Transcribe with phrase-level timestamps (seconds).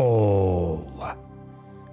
[0.00, 1.18] Olá!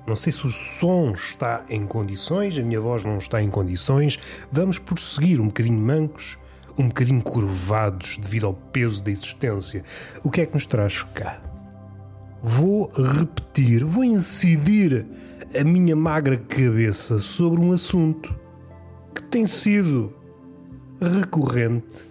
[0.05, 4.19] Não sei se o som está em condições, a minha voz não está em condições.
[4.51, 6.37] Vamos prosseguir um bocadinho mancos,
[6.77, 9.83] um bocadinho curvados devido ao peso da existência.
[10.23, 11.41] O que é que nos traz cá?
[12.43, 15.07] Vou repetir, vou incidir
[15.59, 18.39] a minha magra cabeça sobre um assunto
[19.15, 20.13] que tem sido
[21.01, 22.03] recorrente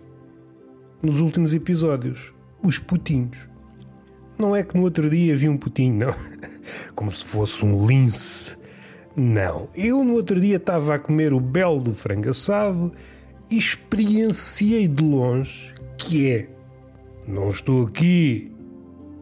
[1.00, 2.34] nos últimos episódios:
[2.64, 3.53] os putinhos.
[4.38, 6.14] Não é que no outro dia vi um putinho, não.
[6.94, 8.56] Como se fosse um lince.
[9.16, 9.68] Não.
[9.74, 12.92] Eu no outro dia estava a comer o belo do frango assado
[13.50, 16.48] e experienciei de longe que é.
[17.26, 18.52] Não estou aqui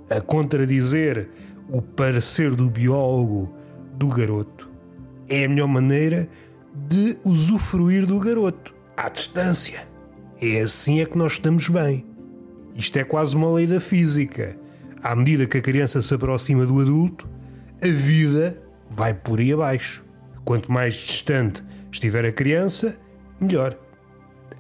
[0.09, 1.29] a contradizer
[1.69, 3.55] o parecer do biólogo
[3.95, 4.71] do garoto.
[5.29, 6.29] É a melhor maneira
[6.75, 9.87] de usufruir do garoto, à distância.
[10.41, 12.05] É assim é que nós estamos bem.
[12.75, 14.57] Isto é quase uma lei da física
[15.03, 17.29] à medida que a criança se aproxima do adulto,
[17.83, 20.05] a vida vai por aí abaixo.
[20.45, 22.97] Quanto mais distante estiver a criança,
[23.41, 23.77] melhor.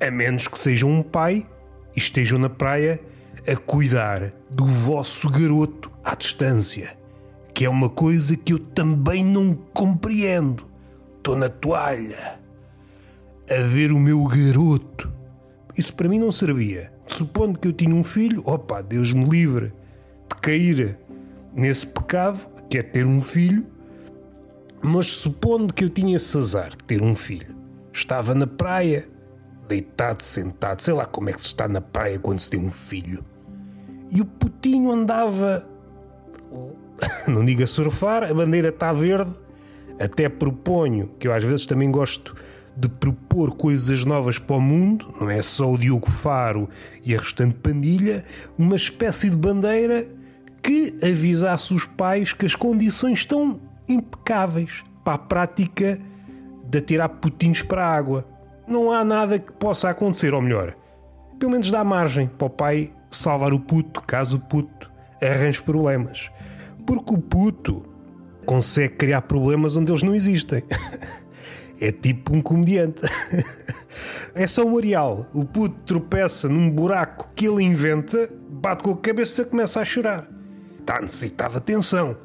[0.00, 1.46] A menos que sejam um pai
[1.94, 2.98] e estejam na praia
[3.46, 6.96] a cuidar do vosso garoto à distância,
[7.54, 10.66] que é uma coisa que eu também não compreendo.
[11.18, 12.40] Estou na toalha
[13.48, 15.12] a ver o meu garoto.
[15.77, 16.92] Isso para mim não servia.
[17.06, 19.72] Supondo que eu tinha um filho, opa, Deus me livre
[20.34, 20.98] cair
[21.55, 23.66] nesse pecado, que é ter um filho,
[24.80, 27.55] mas supondo que eu tinha esse azar, ter um filho,
[27.92, 29.08] estava na praia,
[29.69, 32.70] deitado, sentado, sei lá como é que se está na praia quando se tem um
[32.70, 33.24] filho,
[34.11, 35.66] e o putinho andava,
[37.28, 39.33] não diga surfar, a bandeira está verde,
[39.98, 42.34] até proponho, que eu às vezes também gosto
[42.77, 46.69] de propor coisas novas para o mundo, não é só o Diogo Faro
[47.05, 48.24] e a restante pandilha,
[48.58, 50.08] uma espécie de bandeira
[50.62, 56.00] que avisasse os pais que as condições estão impecáveis para a prática
[56.64, 58.27] de atirar putinhos para a água.
[58.67, 60.77] Não há nada que possa acontecer, ou melhor,
[61.39, 64.90] pelo menos dá margem para o pai salvar o puto caso o puto
[65.20, 66.30] arranje problemas.
[66.86, 67.83] Porque o puto
[68.46, 70.62] consegue criar problemas onde eles não existem.
[71.80, 73.02] É tipo um comediante.
[74.36, 75.27] É só o Arial.
[75.34, 79.84] O puto tropeça num buraco que ele inventa, bate com a cabeça e começa a
[79.84, 80.29] chorar
[80.82, 82.16] está a necessitar de atenção.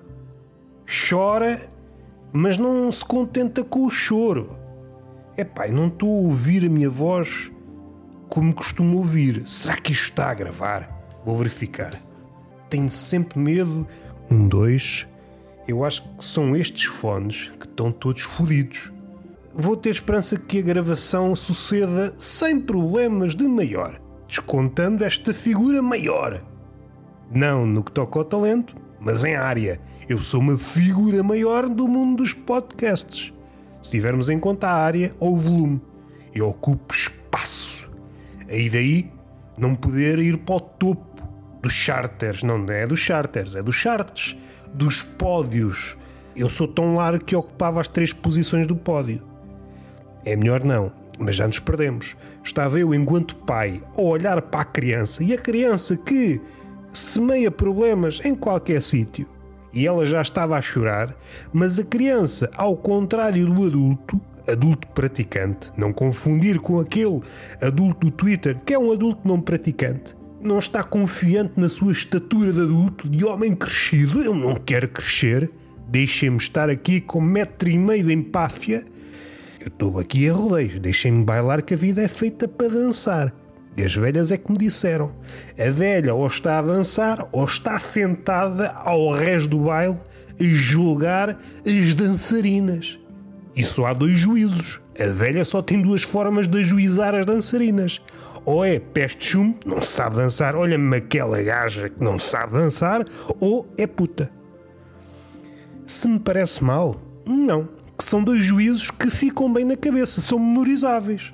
[0.86, 1.70] Chora,
[2.34, 4.58] mas não se contenta com o choro.
[5.36, 7.52] É pai, não estou a ouvir a minha voz
[8.30, 9.48] como costumo ouvir.
[9.48, 11.20] Será que isto está a gravar?
[11.26, 12.02] Vou verificar.
[12.70, 13.88] Tenho sempre medo.
[14.30, 15.08] Um, dois.
[15.68, 18.92] Eu acho que são estes fones que estão todos fodidos.
[19.54, 26.44] Vou ter esperança que a gravação suceda sem problemas de maior, descontando esta figura maior.
[27.30, 29.80] Não no que toca ao talento, mas em área.
[30.08, 33.34] Eu sou uma figura maior do mundo dos podcasts.
[33.82, 35.82] Se tivermos em conta a área ou o volume,
[36.34, 37.90] eu ocupo espaço.
[38.50, 39.12] Aí daí
[39.58, 41.24] não poder ir para o topo
[41.62, 42.44] dos charters.
[42.44, 44.38] Não é dos charters, é dos charts,
[44.74, 45.98] dos pódios.
[46.36, 49.22] Eu sou tão largo que ocupava as três posições do pódio.
[50.24, 52.16] É melhor não, mas já nos perdemos.
[52.44, 56.40] Estava eu, enquanto pai, a olhar para a criança e a criança que
[56.98, 59.28] semeia problemas em qualquer sítio.
[59.74, 61.16] E ela já estava a chorar,
[61.54, 67.22] mas a criança, ao contrário do adulto, adulto praticante, não confundir com aquele
[67.62, 72.54] adulto do Twitter que é um adulto não praticante, não está confiante na sua estatura
[72.54, 74.22] de adulto, de homem crescido.
[74.22, 75.52] Eu não quero crescer,
[75.88, 78.86] deixem-me estar aqui com metro e meio de empáfia.
[79.60, 83.34] Eu estou aqui a rodeios, deixem-me bailar que a vida é feita para dançar.
[83.84, 85.12] As velhas é que me disseram:
[85.58, 89.98] a velha ou está a dançar ou está sentada ao resto do baile
[90.40, 93.00] a julgar as dançarinas.
[93.56, 94.82] E só há dois juízos.
[95.00, 98.02] A velha só tem duas formas de ajuizar as dançarinas.
[98.46, 103.06] Ou é peste chumbo, não sabe dançar, olha-me aquela gaja que não sabe dançar,
[103.42, 104.32] ou é puta.
[105.86, 107.68] Se me parece mal, não.
[107.98, 111.34] Que são dois juízos que ficam bem na cabeça, são memorizáveis.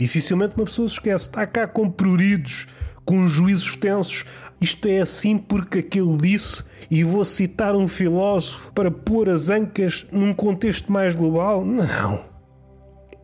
[0.00, 1.26] Dificilmente uma pessoa se esquece.
[1.26, 2.66] Está cá com pruridos,
[3.04, 4.24] com juízos tensos.
[4.58, 10.06] Isto é assim porque aquele disse, e vou citar um filósofo para pôr as ancas
[10.10, 11.62] num contexto mais global.
[11.66, 12.24] Não.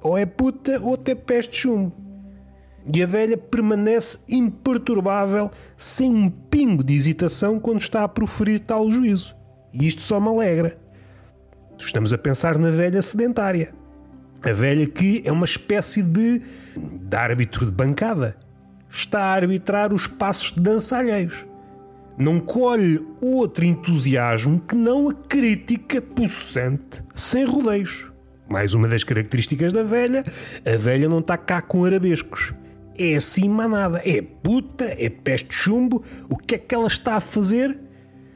[0.02, 1.96] Ou é puta ou até peste chumbo.
[2.93, 8.90] E a velha permanece imperturbável, sem um pingo de hesitação quando está a proferir tal
[8.90, 9.34] juízo.
[9.72, 10.79] E isto só me alegra.
[11.79, 13.75] Estamos a pensar na velha sedentária.
[14.43, 16.40] A velha que é uma espécie de,
[16.78, 18.37] de árbitro de bancada.
[18.90, 21.46] Está a arbitrar os passos de dança alheios.
[22.19, 28.11] não colhe outro entusiasmo que não a crítica possante, sem rodeios.
[28.49, 30.25] Mais uma das características da velha,
[30.64, 32.55] a velha não está cá com arabescos.
[32.99, 36.02] É assim manada, é puta, é peste chumbo.
[36.31, 37.79] O que é que ela está a fazer?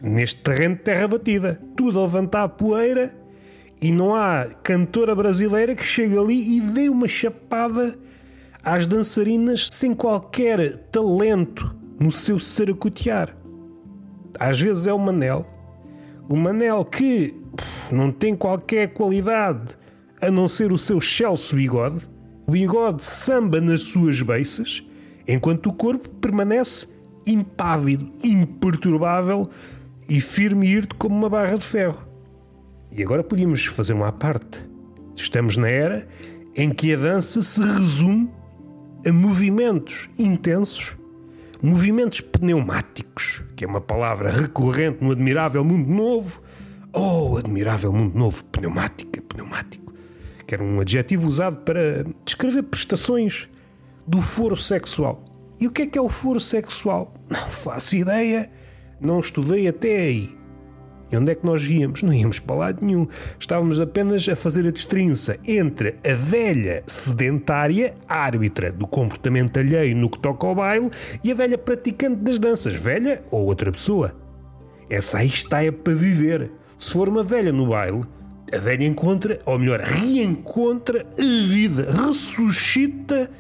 [0.03, 1.61] Neste terreno de terra batida.
[1.75, 3.17] Tudo a levantar a poeira
[3.81, 7.99] e não há cantora brasileira que chegue ali e dê uma chapada
[8.63, 13.37] às dançarinas sem qualquer talento no seu saracotear.
[14.39, 15.47] Às vezes é o Manel,
[16.29, 17.35] o Manel que
[17.91, 19.77] não tem qualquer qualidade
[20.21, 22.09] a não ser o seu Chelsea bigode,
[22.47, 24.87] o bigode samba nas suas beiças,
[25.27, 26.89] enquanto o corpo permanece
[27.27, 29.49] impávido, imperturbável
[30.09, 32.07] e firme e irto como uma barra de ferro.
[32.93, 34.69] E agora podíamos fazer uma parte.
[35.15, 36.09] Estamos na era
[36.57, 38.31] em que a dança se resume
[39.07, 40.97] a movimentos intensos,
[41.63, 46.43] movimentos pneumáticos, que é uma palavra recorrente no Admirável Mundo Novo.
[46.93, 49.95] Oh, Admirável Mundo Novo, pneumática, pneumático,
[50.47, 53.49] que era um adjetivo usado para descrever prestações
[54.07, 55.25] do foro sexual.
[55.59, 57.15] E o que é que é o foro sexual?
[57.29, 58.51] Não faço ideia,
[59.01, 60.40] não estudei até aí.
[61.11, 62.03] E onde é que nós íamos?
[62.03, 63.07] Não íamos para lado nenhum.
[63.39, 70.09] Estávamos apenas a fazer a destrinça entre a velha sedentária, árbitra do comportamento alheio no
[70.09, 70.91] que toca ao baile,
[71.25, 74.15] e a velha praticante das danças, velha ou outra pessoa.
[74.89, 76.51] Essa aí está é para viver.
[76.79, 78.03] Se for uma velha no baile,
[78.53, 83.31] a velha encontra, ou melhor, reencontra a vida, ressuscita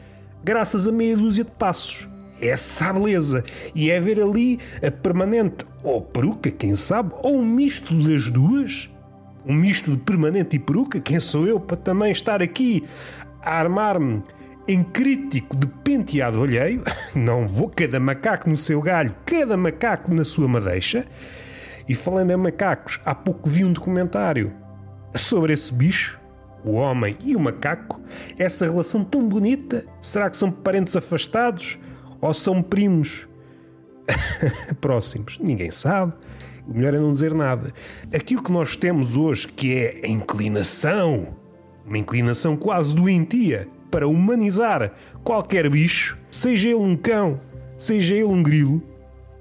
[0.42, 2.08] graças a meia dúzia de passos
[2.40, 3.44] essa beleza.
[3.74, 8.90] E é ver ali a permanente ou peruca, quem sabe, ou um misto das duas.
[9.46, 11.00] Um misto de permanente e peruca.
[11.00, 12.84] Quem sou eu para também estar aqui
[13.42, 14.22] a armar-me
[14.68, 16.82] em crítico de penteado alheio?
[17.14, 21.04] Não vou, cada macaco no seu galho, cada macaco na sua madeixa.
[21.88, 24.52] E falando em macacos, há pouco vi um documentário
[25.16, 26.20] sobre esse bicho,
[26.64, 28.00] o homem e o macaco,
[28.38, 29.84] essa relação tão bonita.
[30.00, 31.78] Será que são parentes afastados?
[32.20, 33.28] Ou são primos
[34.80, 35.38] próximos?
[35.38, 36.12] Ninguém sabe.
[36.66, 37.70] O melhor é não dizer nada.
[38.14, 41.28] Aquilo que nós temos hoje, que é a inclinação,
[41.84, 44.92] uma inclinação quase doentia, para humanizar
[45.24, 47.40] qualquer bicho, seja ele um cão,
[47.76, 48.82] seja ele um grilo,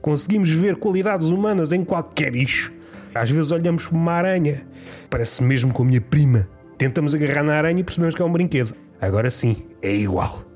[0.02, 2.74] conseguimos ver qualidades humanas em qualquer bicho.
[3.14, 4.66] Às vezes olhamos para uma aranha,
[5.10, 6.48] parece mesmo com a minha prima.
[6.78, 8.74] Tentamos agarrar na aranha e percebemos que é um brinquedo.
[9.02, 10.49] Agora sim, é igual.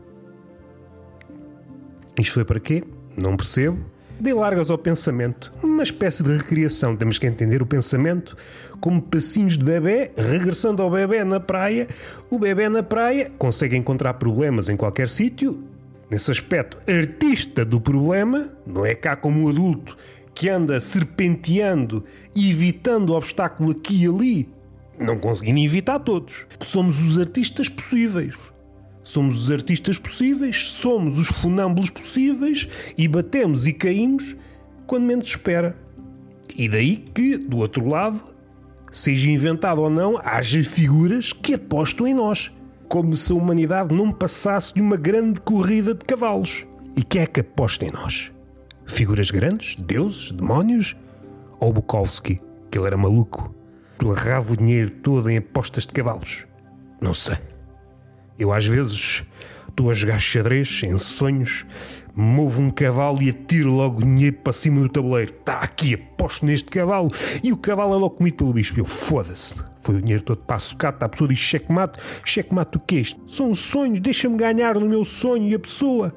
[2.20, 2.84] Isto foi para quê?
[3.18, 3.94] Não percebo.
[4.20, 6.96] Dei largas ao pensamento, uma espécie de recriação.
[6.96, 8.38] Temos que entender o pensamento
[8.80, 11.88] como passinhos de bebê, regressando ao bebê na praia.
[12.30, 15.64] O bebê na praia consegue encontrar problemas em qualquer sítio.
[16.10, 19.98] Nesse aspecto, artista do problema, não é cá como o adulto
[20.34, 22.04] que anda serpenteando
[22.36, 24.50] e evitando o obstáculo aqui e ali,
[25.00, 26.46] não conseguindo evitar todos.
[26.62, 28.36] Somos os artistas possíveis.
[29.04, 32.68] Somos os artistas possíveis, somos os funâmbulos possíveis
[32.98, 34.36] e batemos e caímos
[34.88, 35.78] quando menos espera.
[36.56, 38.34] E daí que, do outro lado,
[38.92, 42.52] seja inventado ou não, haja figuras que apostam em nós,
[42.88, 46.66] como se a humanidade não passasse de uma grande corrida de cavalos.
[46.96, 48.32] E quem é que aposta em nós?
[48.86, 49.76] Figuras grandes?
[49.76, 50.32] Deuses?
[50.32, 50.96] Demónios?
[51.60, 52.40] Ou Bukowski,
[52.70, 53.54] que ele era maluco,
[53.98, 56.46] que agarrava o dinheiro todo em apostas de cavalos?
[57.02, 57.38] Não sei.
[58.38, 59.24] Eu às vezes
[59.70, 61.66] estou a jogar xadrez em sonhos,
[62.16, 65.32] movo um cavalo e atiro logo o dinheiro para cima do tabuleiro.
[65.32, 67.12] Está aqui, aposto neste cavalo.
[67.44, 68.74] E o cavalo é logo comido pelo bicho.
[68.78, 69.56] Eu, foda-se.
[69.82, 71.06] Foi o dinheiro todo para a sucata.
[71.06, 71.40] A pessoa diz.
[71.40, 73.20] Checkmate o que é isto?
[73.28, 74.00] São sonhos.
[74.00, 75.48] Deixa-me ganhar no meu sonho.
[75.48, 76.14] E a pessoa,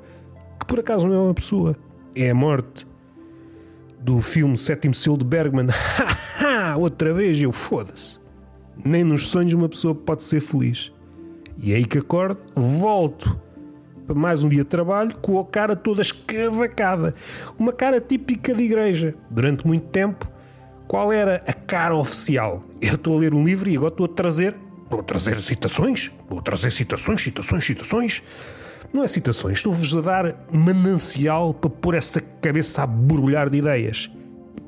[0.58, 1.76] que por acaso não é uma pessoa,
[2.14, 2.86] é a morte
[4.00, 5.66] do filme Sétimo Selo de Bergman.
[6.78, 8.20] Outra vez eu, foda-se.
[8.84, 10.92] Nem nos sonhos uma pessoa pode ser feliz.
[11.58, 13.40] E é aí que acordo, volto
[14.06, 17.14] para mais um dia de trabalho com a cara toda escavacada.
[17.58, 19.14] Uma cara típica de igreja.
[19.30, 20.30] Durante muito tempo,
[20.86, 22.62] qual era a cara oficial?
[22.80, 24.54] Eu estou a ler um livro e agora estou a trazer.
[24.90, 26.12] A trazer citações?
[26.30, 28.22] A trazer citações, citações, citações.
[28.92, 34.10] Não é citações, estou-vos a dar manancial para pôr essa cabeça a borbulhar de ideias.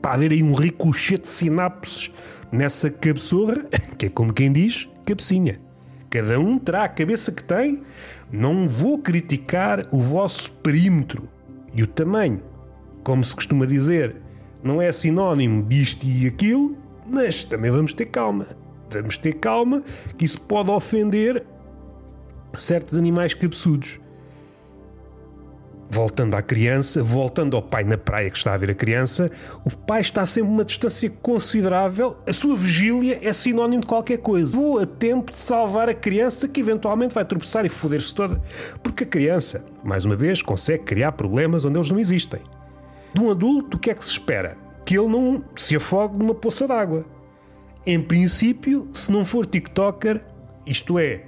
[0.02, 2.10] Para haver aí um ricochete de sinapses
[2.50, 3.64] nessa cabeçorra,
[3.96, 5.67] que é como quem diz, cabecinha.
[6.10, 7.82] Cada um terá a cabeça que tem.
[8.30, 11.28] Não vou criticar o vosso perímetro
[11.74, 12.42] e o tamanho.
[13.02, 14.16] Como se costuma dizer,
[14.62, 18.46] não é sinónimo disto e aquilo, mas também vamos ter calma.
[18.90, 19.82] Vamos ter calma,
[20.16, 21.44] que isso pode ofender
[22.54, 24.00] certos animais cabeçudos.
[25.90, 29.30] Voltando à criança, voltando ao pai na praia que está a ver a criança,
[29.64, 34.56] o pai está sempre uma distância considerável, a sua vigília é sinónimo de qualquer coisa.
[34.56, 38.40] Vou a tempo de salvar a criança que eventualmente vai tropeçar e foder-se toda.
[38.82, 42.40] Porque a criança, mais uma vez, consegue criar problemas onde eles não existem.
[43.14, 44.56] De um adulto, o que é que se espera?
[44.84, 47.04] Que ele não se afogue numa poça d'água.
[47.86, 50.22] Em princípio, se não for TikToker,
[50.66, 51.22] isto é,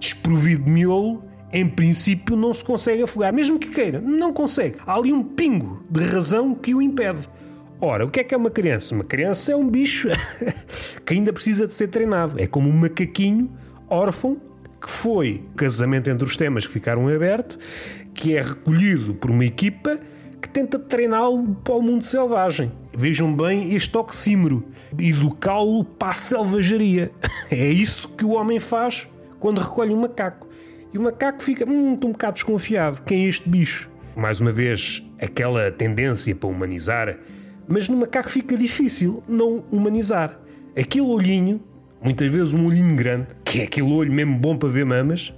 [0.00, 4.76] desprovido de miolo, em princípio não se consegue afogar, mesmo que queira, não consegue.
[4.86, 7.28] Há ali um pingo de razão que o impede.
[7.80, 8.94] Ora, o que é que é uma criança?
[8.94, 10.08] Uma criança é um bicho
[11.04, 12.40] que ainda precisa de ser treinado.
[12.40, 13.50] É como um macaquinho
[13.88, 14.40] órfão
[14.80, 17.58] que foi casamento entre os temas que ficaram abertos,
[18.14, 19.98] que é recolhido por uma equipa
[20.40, 22.72] que tenta treiná-lo para o mundo selvagem.
[22.96, 24.64] Vejam bem este oxímoro,
[24.98, 27.10] educá-lo para a selvageria.
[27.52, 29.08] É isso que o homem faz
[29.40, 30.46] quando recolhe um macaco.
[30.92, 33.02] E o macaco fica hum, um bocado desconfiado.
[33.02, 33.88] Quem é este bicho?
[34.16, 37.16] Mais uma vez, aquela tendência para humanizar,
[37.68, 40.38] mas no macaco fica difícil não humanizar.
[40.76, 41.62] Aquele olhinho,
[42.02, 45.32] muitas vezes um olhinho grande, que é aquele olho mesmo bom para ver mamas.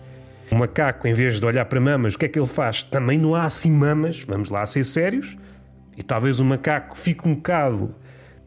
[0.50, 2.82] O macaco, em vez de olhar para mamas, o que é que ele faz?
[2.82, 5.36] Também não há assim mamas, vamos lá ser sérios.
[5.96, 7.94] E talvez o macaco fique um bocado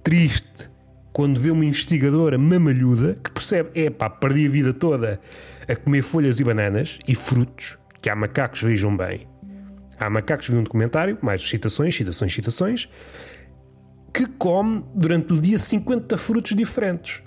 [0.04, 0.72] triste
[1.14, 5.20] quando vê uma investigadora mamalhuda que percebe, epá, perdi a vida toda
[5.68, 9.28] a comer folhas e bananas e frutos, que há macacos vejam bem.
[10.00, 12.90] Há macacos, vi um documentário, mais citações, citações, citações,
[14.14, 17.22] que come durante o dia 50 frutos diferentes.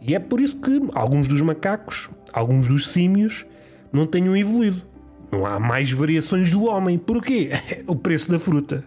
[0.00, 3.46] E é por isso que alguns dos macacos, alguns dos símios,
[3.92, 4.82] não tenham evoluído.
[5.30, 6.98] Não há mais variações do homem.
[6.98, 7.50] Porquê?
[7.86, 8.84] o preço da fruta.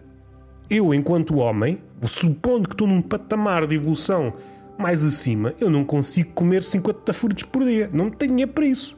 [0.68, 4.34] Eu, enquanto homem, supondo que estou num patamar de evolução
[4.78, 7.88] mais acima, eu não consigo comer 50 frutos por dia.
[7.92, 8.96] Não tenho dinheiro para isso.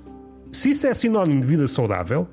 [0.53, 2.29] Se isso é sinónimo de vida saudável,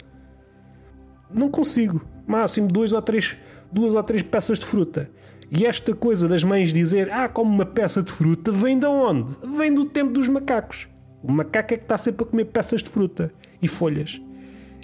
[1.32, 2.02] não consigo.
[2.28, 3.38] Máximo duas ou três,
[3.72, 5.10] duas ou três peças de fruta.
[5.52, 9.36] E esta coisa das mães dizer, ah, como uma peça de fruta, vem de onde?
[9.58, 10.88] Vem do tempo dos macacos.
[11.22, 14.22] O macaco é que está sempre a comer peças de fruta e folhas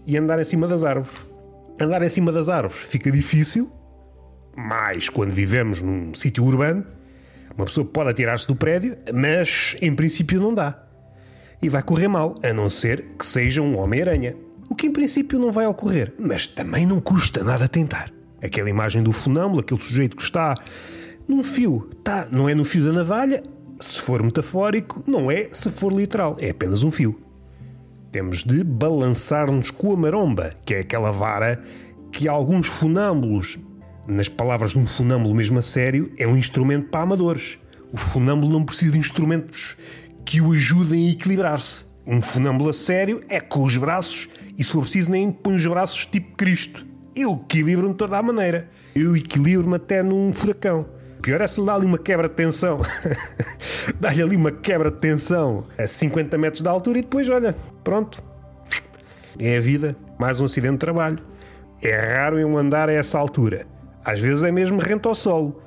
[0.05, 1.21] e andar em cima das árvores.
[1.79, 3.71] Andar em cima das árvores fica difícil,
[4.55, 6.85] mais quando vivemos num sítio urbano,
[7.61, 10.83] uma pessoa pode atirar-se do prédio, mas em princípio não dá.
[11.61, 14.35] E vai correr mal, a não ser que seja um Homem-Aranha.
[14.67, 18.11] O que em princípio não vai ocorrer, mas também não custa nada tentar.
[18.41, 20.55] Aquela imagem do funâmbulo, aquele sujeito que está
[21.27, 23.43] num fio, tá, não é no fio da navalha,
[23.79, 27.21] se for metafórico, não é se for literal, é apenas um fio.
[28.11, 31.63] Temos de balançar-nos com a maromba, que é aquela vara
[32.11, 33.59] que alguns funâmbulos
[34.11, 37.57] nas palavras de um funâmbulo mesmo a sério, é um instrumento para amadores.
[37.93, 39.77] O funâmbulo não precisa de instrumentos
[40.25, 41.85] que o ajudem a equilibrar-se.
[42.05, 44.27] Um funâmbulo a sério é com os braços
[44.57, 46.85] e, se for preciso, nem põe os braços tipo Cristo.
[47.15, 48.69] Eu equilibro-me de toda a maneira.
[48.93, 50.85] Eu equilibro-me até num furacão.
[51.21, 52.81] Pior é se lhe dá ali uma quebra de tensão.
[53.99, 58.21] Dá-lhe ali uma quebra de tensão a 50 metros de altura e depois, olha, pronto.
[59.39, 59.95] É a vida.
[60.19, 61.17] Mais um acidente de trabalho.
[61.81, 63.70] É raro eu andar a essa altura.
[64.03, 65.61] Às vezes é mesmo rento ao solo.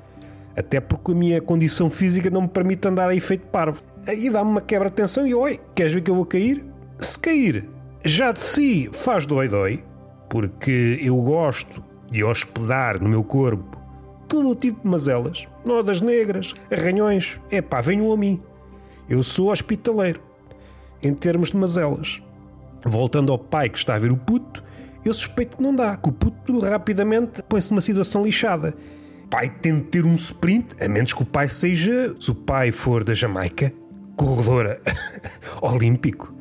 [0.55, 3.83] Até porque a minha condição física não me permite andar a efeito parvo.
[4.07, 6.63] Aí dá-me uma quebra de tensão e oi, queres ver que eu vou cair?
[6.99, 7.67] Se cair,
[8.03, 9.83] já de si faz dói-dói,
[10.29, 13.75] porque eu gosto de hospedar no meu corpo
[14.27, 17.39] todo o tipo de mazelas, nodas negras, arranhões.
[17.49, 18.41] É pá, venham a mim.
[19.07, 20.21] Eu sou hospitaleiro
[21.01, 22.21] em termos de mazelas.
[22.83, 24.63] Voltando ao pai que está a ver o puto,
[25.05, 28.73] eu suspeito que não dá, que o puto rapidamente põe-se numa situação lixada.
[29.25, 32.35] O pai tem de ter um sprint, a menos que o pai seja, se o
[32.35, 33.71] pai for da Jamaica,
[34.15, 34.81] corredora
[35.61, 36.33] olímpico.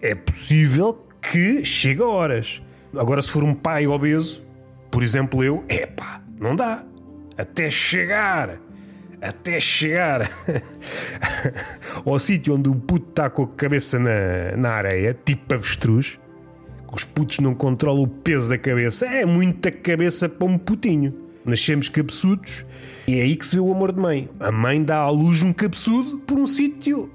[0.00, 2.62] É possível que chegue a horas.
[2.94, 4.44] Agora, se for um pai obeso,
[4.90, 6.84] por exemplo, eu, epá, não dá.
[7.36, 8.60] Até chegar,
[9.20, 10.30] até chegar
[12.04, 16.18] ao sítio onde o puto está com a cabeça na, na areia, tipo avestruz,
[16.96, 19.04] os putos não controlam o peso da cabeça.
[19.06, 21.12] É muita cabeça para um putinho.
[21.44, 22.64] Nascemos cabeçudos
[23.06, 24.28] e é aí que se vê o amor de mãe.
[24.40, 27.10] A mãe dá à luz um cabeçudo por um sítio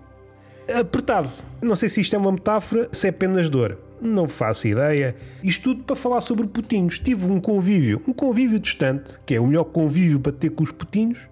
[0.80, 1.30] apertado.
[1.62, 3.78] Não sei se isto é uma metáfora, se é apenas dor.
[4.00, 5.16] Não faço ideia.
[5.44, 7.00] Isto tudo para falar sobre putinhos.
[7.00, 10.72] Tive um convívio, um convívio distante, que é o melhor convívio para ter com os
[10.72, 11.28] putinhos.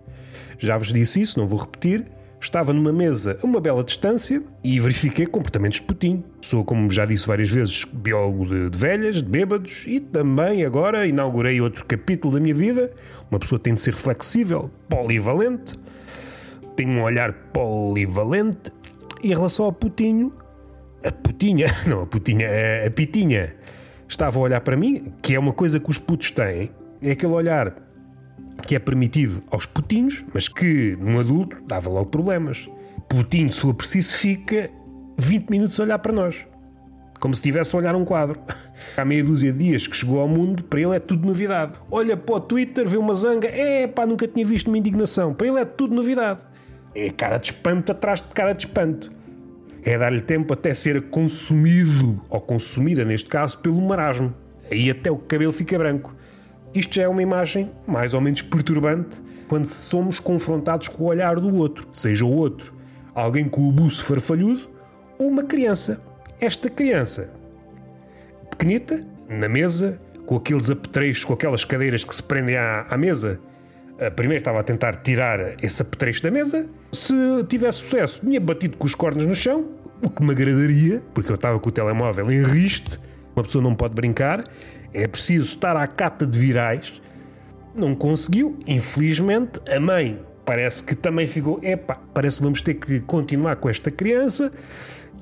[0.58, 2.06] Já vos disse isso, não vou repetir.
[2.42, 6.24] Estava numa mesa a uma bela distância e verifiquei comportamentos de putinho.
[6.42, 11.06] Sou, como já disse várias vezes, biólogo de, de, velhas, de bêbados e também agora
[11.06, 12.92] inaugurei outro capítulo da minha vida.
[13.30, 15.78] Uma pessoa tem de ser flexível, polivalente,
[16.78, 18.72] tem um olhar polivalente.
[19.22, 20.34] E em relação ao putinho,
[21.04, 23.54] a putinha, não, a putinha, a, a pitinha,
[24.08, 27.34] estava a olhar para mim, que é uma coisa que os putos têm, é aquele
[27.34, 27.89] olhar
[28.68, 32.70] que é permitido aos putinhos, mas que num adulto dava logo problemas.
[33.08, 34.70] Putinho, se for preciso, fica
[35.18, 36.46] 20 minutos a olhar para nós.
[37.20, 38.40] Como se estivesse a olhar um quadro.
[38.96, 41.74] Há meia dúzia de dias que chegou ao mundo, para ele é tudo novidade.
[41.92, 45.34] Olha para o Twitter, vê uma zanga, é pá, nunca tinha visto uma indignação.
[45.34, 46.42] Para ele é tudo novidade.
[46.96, 49.12] É cara de espanto atrás de cara de espanto.
[49.84, 54.34] É dar-lhe tempo até ser consumido, ou consumida neste caso, pelo marasmo.
[54.72, 56.16] Aí até o cabelo fica branco.
[56.74, 61.40] Isto já é uma imagem mais ou menos perturbante quando somos confrontados com o olhar
[61.40, 62.80] do outro, seja o outro
[63.14, 64.70] alguém com o buço farfalhudo
[65.18, 66.02] ou uma criança.
[66.40, 67.30] Esta criança,
[68.50, 73.40] pequenita, na mesa, com aqueles apetrechos, com aquelas cadeiras que se prendem à, à mesa,
[74.16, 76.70] primeiro estava a tentar tirar esse apetrecho da mesa.
[76.94, 77.14] Se
[77.50, 79.66] tivesse sucesso, tinha batido com os cornos no chão,
[80.02, 82.98] o que me agradaria, porque eu estava com o telemóvel em riste,
[83.36, 84.44] uma pessoa não pode brincar,
[84.94, 87.02] é preciso estar à cata de virais.
[87.76, 93.00] Não conseguiu, infelizmente, a mãe parece que também ficou, epá, parece que vamos ter que
[93.02, 94.52] continuar com esta criança.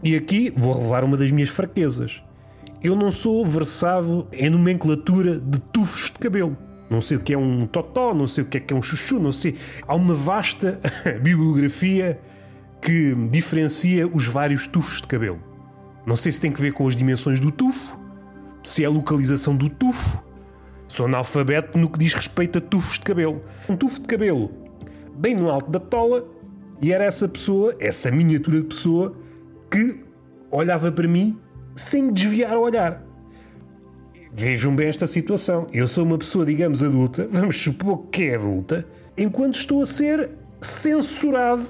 [0.02, 2.24] E aqui vou revelar uma das minhas fraquezas.
[2.82, 6.56] Eu não sou versado em nomenclatura de tufos de cabelo.
[6.90, 8.82] Não sei o que é um totó, não sei o que é que é um
[8.82, 9.56] chuchu, não sei.
[9.86, 10.80] Há uma vasta
[11.22, 12.20] bibliografia
[12.82, 15.42] que diferencia os vários tufos de cabelo.
[16.06, 18.00] Não sei se tem que ver com as dimensões do tufo,
[18.68, 20.22] se é a localização do tufo.
[20.88, 23.42] Sou analfabeto no que diz respeito a tufos de cabelo.
[23.70, 24.52] Um tufo de cabelo
[25.16, 26.26] bem no alto da tola
[26.82, 29.14] e era essa pessoa, essa miniatura de pessoa,
[29.72, 30.04] que
[30.52, 31.40] olhava para mim
[31.76, 33.04] sem desviar o olhar.
[34.34, 35.66] Vejam bem esta situação.
[35.72, 38.86] Eu sou uma pessoa, digamos, adulta, vamos supor que é adulta,
[39.18, 40.30] enquanto estou a ser
[40.62, 41.68] censurado.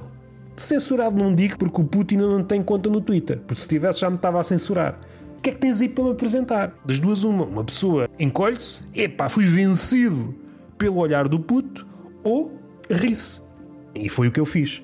[0.56, 4.10] Censurado não digo porque o Putin não tem conta no Twitter, porque se tivesse já
[4.10, 5.00] me estava a censurar.
[5.48, 6.76] Que é que tens aí para me apresentar?
[6.84, 7.46] Das duas, uma.
[7.46, 10.36] Uma pessoa encolhe-se, epá, fui vencido
[10.78, 11.88] pelo olhar do puto,
[12.22, 13.40] ou ri-se.
[13.96, 14.84] E foi o que eu fiz.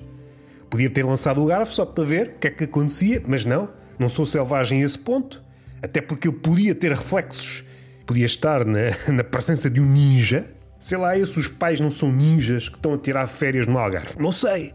[0.70, 3.68] Podia ter lançado o garfo só para ver o que é que acontecia, mas não.
[3.98, 5.44] Não sou selvagem a esse ponto.
[5.82, 7.62] Até porque eu podia ter reflexos.
[8.06, 10.46] Podia estar na, na presença de um ninja.
[10.78, 14.14] Sei lá, esses os pais não são ninjas que estão a tirar férias no Algarve.
[14.18, 14.72] Não sei.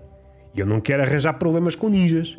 [0.54, 2.38] E eu não quero arranjar problemas com ninjas.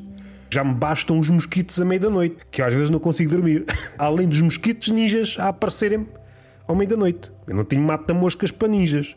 [0.52, 3.64] Já me bastam os mosquitos à meia da noite, que às vezes não consigo dormir.
[3.96, 6.08] Além dos mosquitos ninjas a aparecerem
[6.66, 7.30] ao meio da noite.
[7.46, 9.14] Eu não tenho mata-moscas para ninjas.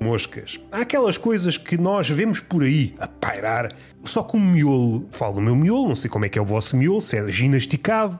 [0.00, 0.58] Moscas.
[0.72, 3.68] Há aquelas coisas que nós vemos por aí a pairar,
[4.02, 5.06] só com o miolo.
[5.12, 7.30] Falo do meu miolo, não sei como é que é o vosso miolo, se é
[7.30, 8.18] ginasticado,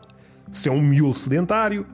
[0.52, 1.84] se é um miolo sedentário.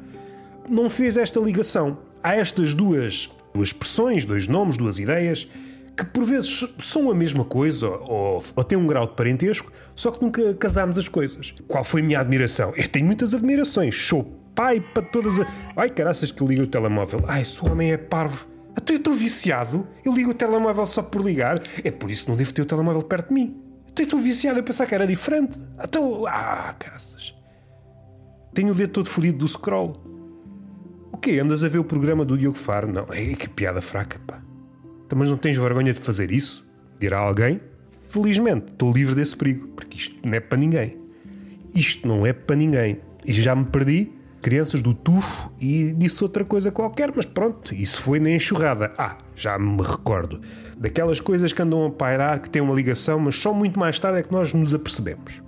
[0.69, 1.97] Não fez esta ligação.
[2.23, 5.49] Há estas duas, duas expressões, dois nomes, duas ideias
[5.99, 10.13] que por vezes são a mesma coisa ou, ou têm um grau de parentesco, só
[10.13, 11.53] que nunca casámos as coisas.
[11.67, 12.73] Qual foi a minha admiração?
[12.77, 14.01] Eu tenho muitas admirações.
[14.01, 14.23] Sou
[14.55, 15.47] pai para todas as.
[15.77, 17.25] Ai, caraças que eu ligo o telemóvel.
[17.27, 18.47] Ai, o homem é parvo.
[18.77, 19.89] Até eu estou viciado.
[20.05, 21.61] Eu ligo o telemóvel só por ligar.
[21.83, 23.61] É por isso que não devo ter o telemóvel perto de mim.
[23.89, 25.59] Até estou viciado a pensar que era diferente.
[25.77, 25.99] Até.
[26.29, 27.35] Ah, caraças.
[28.55, 30.01] Tenho o dedo todo fodido do scroll.
[31.13, 31.41] O quê?
[31.41, 32.87] Andas a ver o programa do Diogo Faro?
[32.87, 34.48] Não, é que piada fraca, pá.
[35.09, 36.69] Então, mas não tens vergonha de fazer isso?
[37.01, 37.63] Dirá alguém?
[38.11, 40.99] Felizmente, estou livre desse perigo, porque isto não é para ninguém.
[41.75, 43.01] Isto não é para ninguém.
[43.25, 48.03] E já me perdi crianças do tufo e disse outra coisa qualquer, mas pronto, isso
[48.03, 48.93] foi na enxurrada.
[48.99, 50.43] Ah, já me recordo.
[50.77, 54.19] Daquelas coisas que andam a pairar, que têm uma ligação, mas só muito mais tarde
[54.19, 55.43] é que nós nos apercebemos.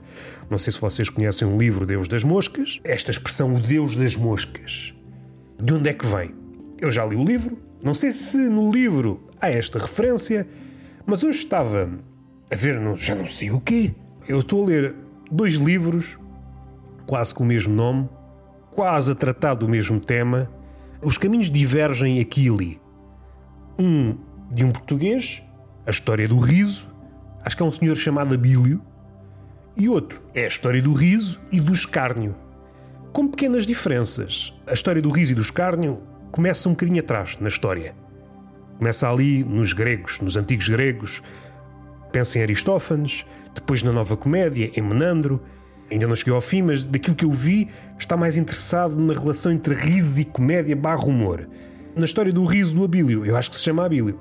[0.49, 2.81] Não sei se vocês conhecem o livro Deus das Moscas.
[2.83, 4.95] Esta expressão, o Deus das Moscas.
[5.63, 6.35] De onde é que vem?
[6.81, 7.59] Eu já li o livro.
[7.83, 10.47] Não sei se no livro há esta referência,
[11.07, 11.91] mas hoje estava
[12.51, 13.95] a ver, já não sei o quê.
[14.29, 14.95] Eu estou a ler
[15.31, 16.19] dois livros,
[17.07, 18.09] quase com o mesmo nome,
[18.71, 20.51] quase a tratar do mesmo tema.
[21.03, 22.81] Os caminhos divergem aqui e ali.
[23.79, 24.19] Um
[24.51, 25.43] de um português,
[25.87, 26.89] a história do riso,
[27.45, 28.83] acho que é um senhor chamado Abílio,
[29.77, 32.35] e outro é a história do riso e do escárnio.
[33.13, 34.53] Com pequenas diferenças.
[34.67, 37.95] A história do riso e do escárnio começa um bocadinho atrás na história.
[38.81, 41.23] Começa ali nos gregos, nos antigos gregos.
[42.11, 45.39] Pensa em Aristófanes, depois na Nova Comédia, em Menandro.
[45.91, 49.53] Ainda não cheguei ao fim, mas daquilo que eu vi, está mais interessado na relação
[49.53, 51.47] entre riso e comédia barra humor.
[51.95, 54.17] Na história do riso do Abílio, eu acho que se chama Abílio.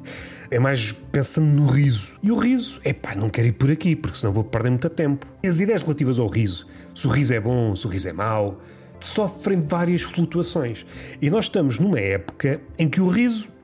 [0.50, 2.16] é mais pensando no riso.
[2.22, 4.88] E o riso, é pá, não quero ir por aqui, porque senão vou perder muito
[4.88, 5.26] tempo.
[5.44, 8.58] As ideias relativas ao riso, se o riso é bom, se o riso é mau,
[8.98, 10.86] sofrem várias flutuações.
[11.20, 13.57] E nós estamos numa época em que o riso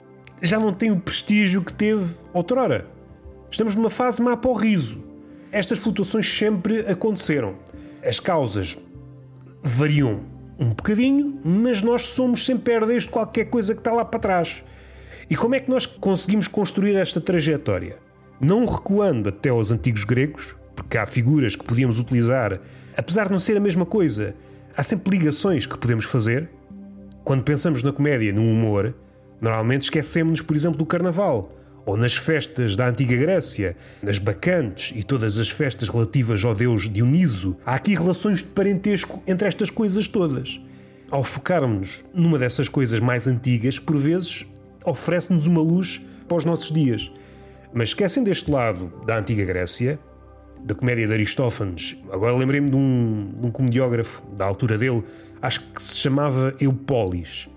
[0.45, 2.87] já não tem o prestígio que teve outrora.
[3.51, 5.03] Estamos numa fase má para o riso.
[5.51, 7.55] Estas flutuações sempre aconteceram.
[8.05, 8.79] As causas
[9.63, 10.21] variam
[10.59, 14.63] um bocadinho, mas nós somos sempre herdeiros de qualquer coisa que está lá para trás.
[15.31, 17.99] E como é que nós conseguimos construir esta trajetória?
[18.41, 22.61] Não recuando até aos antigos gregos, porque há figuras que podíamos utilizar,
[22.97, 24.35] apesar de não ser a mesma coisa,
[24.77, 26.51] há sempre ligações que podemos fazer.
[27.25, 28.95] Quando pensamos na comédia, no humor,
[29.45, 31.53] normalmente esquecemos-nos, por exemplo, do carnaval
[31.87, 36.89] ou nas festas da antiga Grécia, nas bacantes e todas as festas relativas ao deus
[36.89, 40.59] Dioniso, há aqui relações de parentesco entre estas coisas todas.
[41.11, 44.47] Ao focarmos numa dessas coisas mais antigas, por vezes
[44.83, 47.13] oferece-nos uma luz para os nossos dias.
[47.71, 49.99] Mas esquecem deste lado da antiga Grécia,
[50.65, 55.05] da comédia de Aristófanes, agora lembrei-me de um, de um comediógrafo da altura dele,
[55.43, 57.51] acho que se chamava Eupolis.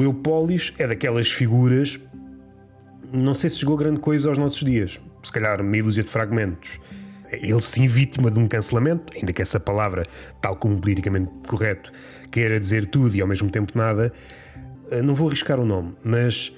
[0.00, 2.00] O Eupolis é daquelas figuras
[3.12, 4.98] não sei se chegou grande coisa aos nossos dias.
[5.22, 6.80] Se calhar meia dúzia de fragmentos.
[7.30, 10.06] Ele sim vítima de um cancelamento, ainda que essa palavra,
[10.40, 11.92] tal como politicamente correto,
[12.30, 14.10] queira dizer tudo e ao mesmo tempo nada,
[14.90, 16.50] eh, não vou arriscar o nome, mas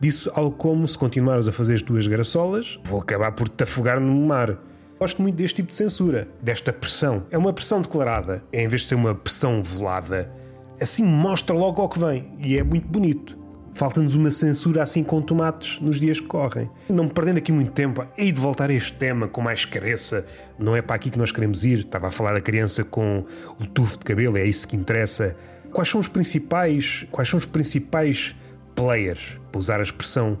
[0.00, 4.00] disse algo como: se continuares a fazer as tuas graçolas, vou acabar por te afogar
[4.00, 4.58] no mar.
[4.98, 7.26] Gosto muito deste tipo de censura, desta pressão.
[7.30, 10.45] É uma pressão declarada, em vez de ser uma pressão velada.
[10.80, 13.38] Assim mostra logo ao que vem e é muito bonito.
[13.74, 16.70] Falta-nos uma censura assim com tomates nos dias que correm.
[16.88, 20.24] Não perdendo aqui muito tempo, hei de voltar a este tema com mais careça.
[20.58, 21.80] Não é para aqui que nós queremos ir.
[21.80, 23.24] Estava a falar da criança com
[23.60, 25.36] o tufo de cabelo, é isso que interessa.
[25.72, 28.34] Quais são os principais, quais são os principais
[28.74, 30.38] players, para usar a expressão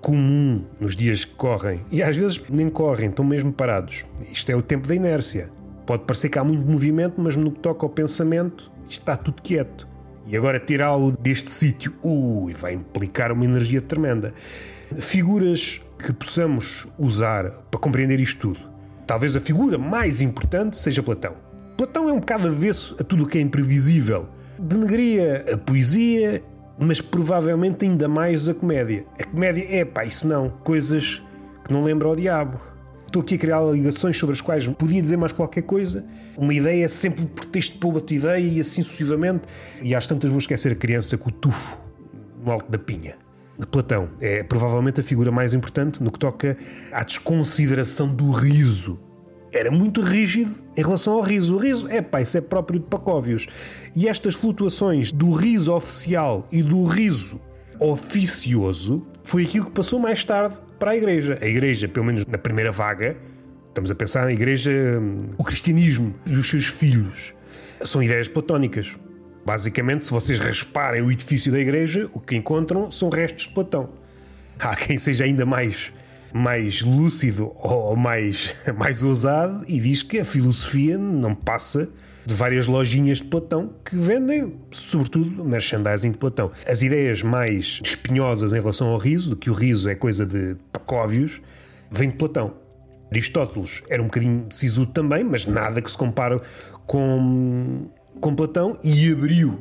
[0.00, 1.84] comum nos dias que correm?
[1.90, 4.06] E às vezes nem correm, estão mesmo parados.
[4.30, 5.50] Isto é o tempo da inércia.
[5.84, 9.88] Pode parecer que há muito movimento, mas no que toca ao pensamento, está tudo quieto.
[10.26, 14.32] E agora tirá-lo deste sítio, ui, vai implicar uma energia tremenda.
[14.96, 18.60] Figuras que possamos usar para compreender isto tudo.
[19.06, 21.34] Talvez a figura mais importante seja Platão.
[21.76, 24.28] Platão é um bocado avesso a tudo o que é imprevisível.
[24.58, 26.42] Denegria a poesia,
[26.78, 29.04] mas provavelmente ainda mais a comédia.
[29.18, 31.22] A comédia é, pá, isso não, coisas
[31.64, 32.60] que não lembram ao diabo.
[33.12, 36.02] Estou aqui a criar ligações sobre as quais podia dizer mais qualquer coisa.
[36.34, 39.42] Uma ideia sempre por texto para outra ideia e assim sucessivamente.
[39.82, 41.78] E às tantas vou esquecer a criança com o tufo
[42.42, 43.16] no alto da pinha.
[43.70, 46.56] Platão é provavelmente a figura mais importante no que toca
[46.90, 48.98] à desconsideração do riso.
[49.52, 51.56] Era muito rígido em relação ao riso.
[51.56, 53.46] O riso, é pá, isso é próprio de Pacóvios.
[53.94, 57.38] E estas flutuações do riso oficial e do riso
[57.78, 61.36] oficioso foi aquilo que passou mais tarde para a Igreja.
[61.40, 63.16] A Igreja, pelo menos na primeira vaga,
[63.68, 67.32] estamos a pensar na Igreja, hum, o cristianismo e os seus filhos,
[67.84, 68.98] são ideias platónicas.
[69.46, 73.90] Basicamente, se vocês rasparem o edifício da Igreja, o que encontram são restos de Platão.
[74.58, 75.92] Há quem seja ainda mais
[76.34, 81.90] mais lúcido ou mais, mais ousado e diz que a filosofia não passa
[82.24, 86.50] de várias lojinhas de Platão que vendem, sobretudo, merchandising de Platão.
[86.66, 90.56] As ideias mais espinhosas em relação ao riso, do que o riso é coisa de
[90.72, 91.40] pacóvios,
[91.90, 92.54] vêm de Platão.
[93.10, 96.38] Aristóteles era um bocadinho sisudo também, mas nada que se compare
[96.86, 97.86] com,
[98.20, 99.60] com Platão e abriu,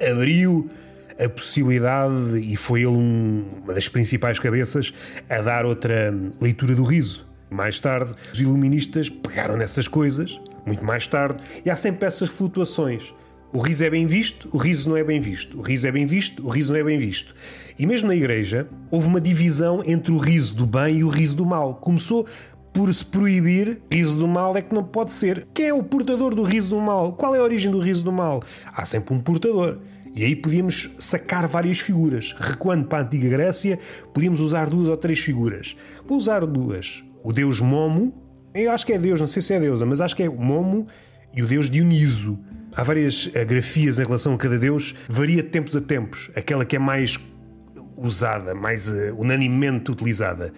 [0.00, 0.70] abriu
[1.18, 4.92] a possibilidade, e foi ele um, uma das principais cabeças,
[5.28, 7.26] a dar outra leitura do riso.
[7.50, 13.14] Mais tarde, os iluministas pegaram nessas coisas muito mais tarde, e há sempre essas flutuações.
[13.52, 15.58] O riso é bem visto, o riso não é bem visto.
[15.58, 17.34] O riso é bem visto, o riso não é bem visto.
[17.78, 21.36] E mesmo na igreja, houve uma divisão entre o riso do bem e o riso
[21.36, 21.76] do mal.
[21.76, 22.26] Começou
[22.76, 25.46] por se proibir riso do mal é que não pode ser.
[25.54, 27.14] Quem é o portador do riso do mal?
[27.14, 28.42] Qual é a origem do riso do mal?
[28.66, 29.78] Há sempre um portador.
[30.14, 32.34] E aí podíamos sacar várias figuras.
[32.38, 33.78] Recuando para a antiga Grécia,
[34.12, 35.74] podíamos usar duas ou três figuras.
[36.06, 37.02] Vou usar duas.
[37.22, 38.12] O deus Momo,
[38.64, 40.36] eu acho que é Deus, não sei se é deusa, mas acho que é o
[40.36, 40.86] Momo
[41.34, 42.38] e o deus Dioniso.
[42.74, 46.30] Há várias uh, grafias em relação a cada deus, varia de tempos a tempos.
[46.34, 47.18] Aquela que é mais
[47.96, 50.52] usada, mais uh, unanimemente utilizada.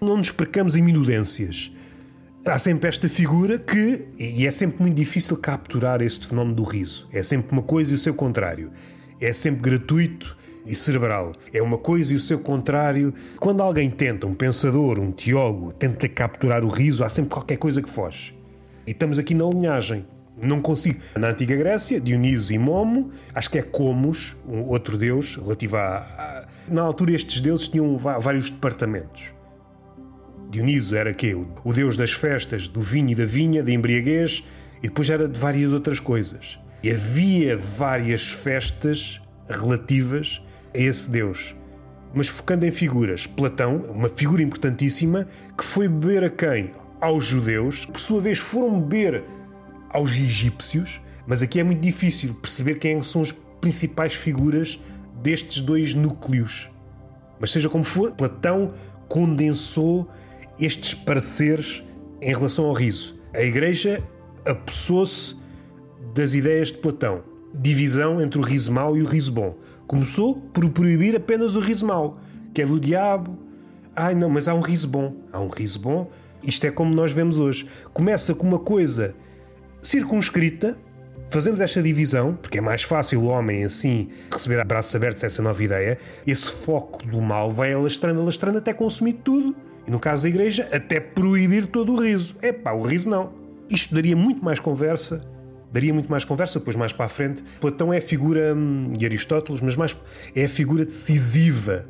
[0.00, 1.70] Não nos percamos em minudências.
[2.46, 7.06] Há sempre esta figura que, e é sempre muito difícil capturar este fenómeno do riso.
[7.12, 8.72] É sempre uma coisa e o seu contrário.
[9.20, 10.37] É sempre gratuito
[10.68, 11.32] e cerebral.
[11.52, 13.14] É uma coisa e o seu contrário.
[13.40, 17.82] Quando alguém tenta, um pensador, um teólogo, tenta capturar o riso, há sempre qualquer coisa
[17.82, 18.38] que foge.
[18.86, 20.06] E estamos aqui na linhagem.
[20.40, 21.00] Não consigo.
[21.16, 26.46] Na antiga Grécia, Dioniso e Momo, acho que é Comos, um outro deus, relativo a.
[26.70, 29.34] Na altura, estes deuses tinham vários departamentos.
[30.50, 31.34] Dioniso era quê?
[31.64, 34.44] O deus das festas, do vinho e da vinha, da embriaguez,
[34.82, 36.58] e depois era de várias outras coisas.
[36.82, 40.42] E havia várias festas relativas
[40.74, 41.54] a esse Deus.
[42.14, 46.72] Mas focando em figuras, Platão, uma figura importantíssima, que foi beber a quem?
[47.00, 49.24] Aos judeus, que por sua vez foram beber
[49.90, 54.80] aos egípcios, Mas aqui é muito difícil perceber quem são as principais figuras
[55.22, 56.70] destes dois núcleos.
[57.38, 58.72] Mas seja como for, Platão
[59.10, 60.08] condensou
[60.58, 61.84] estes pareceres
[62.22, 63.20] em relação ao riso.
[63.34, 64.02] A Igreja
[64.46, 65.36] apossou-se
[66.14, 67.22] das ideias de Platão.
[67.54, 69.56] Divisão entre o riso mau e o riso bom.
[69.86, 72.18] Começou por proibir apenas o riso mau,
[72.52, 73.38] que é do diabo.
[73.96, 75.14] Ai não, mas há um riso bom.
[75.32, 76.10] Há um riso bom.
[76.42, 77.66] Isto é como nós vemos hoje.
[77.92, 79.14] Começa com uma coisa
[79.82, 80.76] circunscrita,
[81.30, 85.62] fazemos esta divisão, porque é mais fácil o homem assim receber braços abertos essa nova
[85.62, 85.98] ideia.
[86.26, 89.56] Esse foco do mal vai alastrando, alastrando até consumir tudo.
[89.86, 92.36] E no caso da igreja, até proibir todo o riso.
[92.42, 93.32] É pá, o riso não.
[93.70, 95.22] Isto daria muito mais conversa
[95.72, 97.42] daria muito mais conversa, depois mais para a frente.
[97.60, 99.96] Platão é a figura, hum, e Aristóteles, mas mais
[100.34, 101.86] é a figura decisiva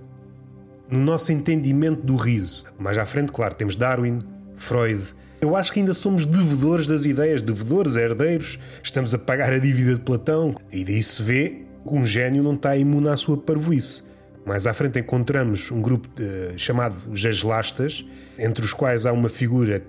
[0.91, 2.65] no nosso entendimento do riso.
[2.79, 4.19] Mais à frente, claro, temos Darwin,
[4.55, 5.03] Freud.
[5.41, 8.59] Eu acho que ainda somos devedores das ideias, devedores, herdeiros.
[8.83, 10.55] Estamos a pagar a dívida de Platão.
[10.73, 14.03] E daí se vê que um gênio não está imune à sua parvoíce.
[14.45, 18.05] Mais à frente encontramos um grupo de, chamado Jaslastas,
[18.39, 19.85] entre os quais há uma figura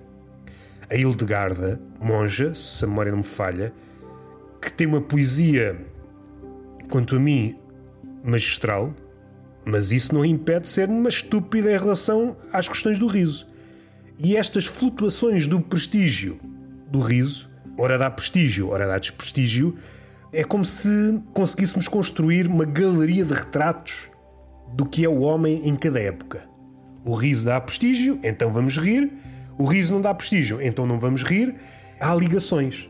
[0.89, 3.73] a Hildegarda, monja, se a memória não me falha,
[4.62, 5.80] que tem uma poesia,
[6.89, 7.56] quanto a mim,
[8.23, 8.93] magistral,
[9.65, 13.47] mas isso não impede de ser uma estúpida em relação às questões do riso.
[14.17, 16.39] E estas flutuações do prestígio
[16.89, 19.75] do riso, ora dá prestígio, ora dá desprestígio,
[20.34, 24.10] é como se conseguíssemos construir uma galeria de retratos
[24.73, 26.43] do que é o homem em cada época.
[27.06, 29.12] O riso dá prestígio, então vamos rir.
[29.60, 31.54] O riso não dá prestígio, então não vamos rir.
[32.00, 32.89] Há ligações.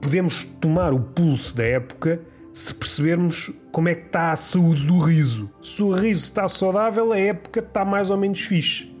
[0.00, 2.20] Podemos tomar o pulso da época
[2.54, 5.50] se percebermos como é que está a saúde do riso.
[5.60, 8.94] Se o riso está saudável, a época está mais ou menos fixe.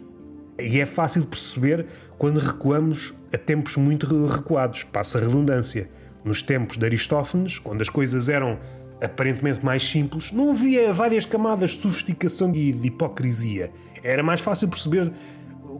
[0.58, 1.86] E é fácil perceber
[2.18, 5.88] quando recuamos a tempos muito recuados, passa a redundância.
[6.24, 8.58] Nos tempos de Aristófanes, quando as coisas eram
[9.00, 13.70] aparentemente mais simples, não havia várias camadas de sofisticação e de hipocrisia.
[14.02, 15.12] Era mais fácil perceber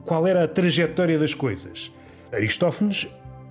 [0.04, 1.92] qual era a trajetória das coisas.
[2.32, 3.08] Aristófanes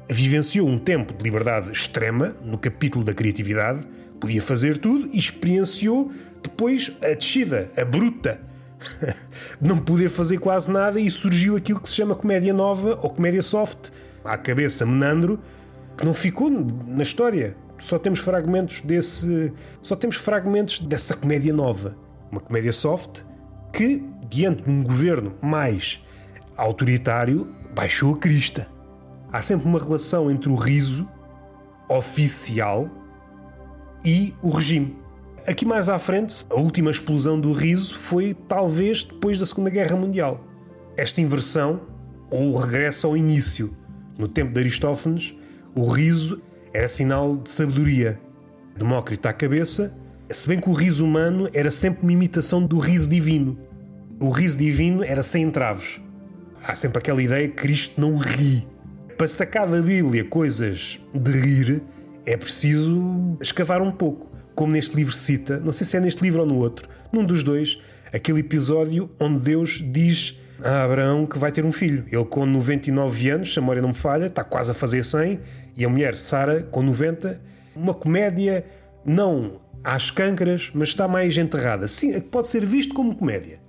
[0.10, 3.86] vivenciou um tempo de liberdade extrema no capítulo da criatividade,
[4.20, 8.40] podia fazer tudo e experienciou depois a descida, a bruta.
[9.60, 13.42] Não poder fazer quase nada e surgiu aquilo que se chama comédia nova ou comédia
[13.42, 13.90] soft,
[14.24, 15.40] à cabeça menandro,
[15.98, 17.56] que não ficou na história.
[17.80, 21.96] Só temos fragmentos desse, só temos fragmentos dessa comédia nova,
[22.32, 23.24] uma comédia soft
[23.74, 26.02] que diante de um governo mais
[26.58, 28.68] autoritário baixou a crista.
[29.32, 31.08] Há sempre uma relação entre o riso
[31.88, 32.90] oficial
[34.04, 34.98] e o regime.
[35.46, 39.96] Aqui mais à frente, a última explosão do riso foi talvez depois da Segunda Guerra
[39.96, 40.44] Mundial.
[40.98, 41.82] Esta inversão,
[42.30, 43.74] ou o regresso ao início.
[44.18, 45.34] No tempo de Aristófanes,
[45.76, 46.42] o riso
[46.74, 48.20] era sinal de sabedoria.
[48.78, 49.96] Demócrito à cabeça,
[50.30, 53.58] se bem que o riso humano era sempre uma imitação do riso divino.
[54.20, 56.02] O riso divino era sem entraves
[56.64, 58.68] há sempre aquela ideia que Cristo não ri.
[59.18, 61.82] Para sacar da Bíblia coisas de rir,
[62.26, 64.32] é preciso escavar um pouco.
[64.54, 67.44] Como neste livro cita, não sei se é neste livro ou no outro, num dos
[67.44, 67.80] dois,
[68.12, 72.06] aquele episódio onde Deus diz a Abraão que vai ter um filho.
[72.12, 75.40] Ele, com 99 anos, se a memória não me falha, está quase a fazer 100,
[75.76, 77.40] e a mulher, Sara, com 90.
[77.76, 78.66] Uma comédia,
[79.06, 81.88] não às câncaras, mas está mais enterrada.
[81.88, 83.60] Sim, pode ser visto como comédia.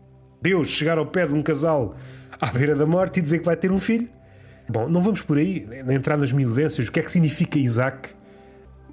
[0.41, 1.95] Deus chegar ao pé de um casal
[2.41, 4.09] à beira da morte e dizer que vai ter um filho.
[4.69, 6.89] Bom, não vamos por aí entrar nas minudências.
[6.89, 8.11] O que é que significa Isaac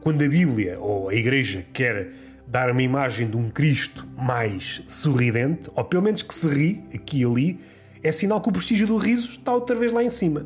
[0.02, 2.12] quando a Bíblia ou a Igreja quer
[2.48, 7.22] dar uma imagem de um Cristo mais sorridente, ou pelo menos que se ri aqui
[7.22, 7.60] e ali,
[8.04, 10.46] é sinal que o prestígio do riso está outra vez lá em cima.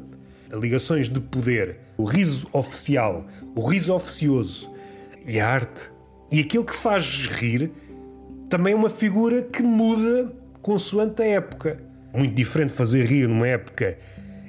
[0.51, 4.73] Ligações de poder, o riso oficial, o riso oficioso
[5.25, 5.91] e a arte.
[6.31, 7.69] E aquele que faz rir
[8.49, 13.97] também é uma figura que muda consoante a época muito diferente fazer rir numa época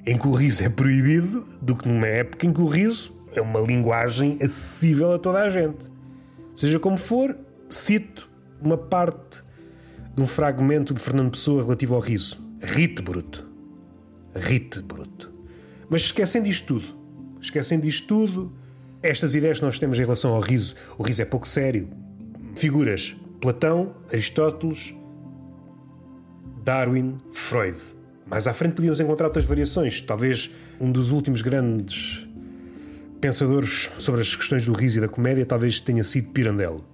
[0.07, 3.41] em que o riso é proibido do que numa época em que o riso é
[3.41, 5.91] uma linguagem acessível a toda a gente.
[6.55, 7.37] Seja como for,
[7.69, 8.29] cito
[8.61, 9.43] uma parte
[10.15, 12.43] de um fragmento de Fernando Pessoa relativo ao riso.
[12.61, 13.49] Rite bruto.
[14.35, 15.33] Rite bruto.
[15.89, 16.99] Mas esquecendo isto tudo,
[17.41, 18.53] esquecendo isto tudo,
[19.03, 21.89] estas ideias que nós temos em relação ao riso, o riso é pouco sério.
[22.55, 24.95] Figuras Platão, Aristóteles,
[26.71, 27.77] Darwin, Freud.
[28.25, 30.01] Mais à frente podíamos encontrar outras variações.
[30.01, 32.25] Talvez um dos últimos grandes
[33.21, 36.85] pensadores sobre as questões do riso e da comédia talvez tenha sido Pirandello.